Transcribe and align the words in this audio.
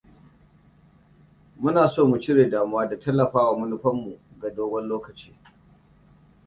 Muna 1.61 1.83
so 1.93 2.01
mu 2.09 2.17
cire 2.19 2.45
damuwa 2.51 2.87
da 2.89 2.97
tallafawa 2.99 3.59
manufan 3.59 3.95
mu 4.03 4.11
ga 4.39 4.49
dogon 4.55 4.85
lokacin. 4.89 5.35